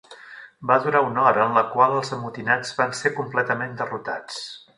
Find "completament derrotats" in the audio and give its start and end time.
3.21-4.43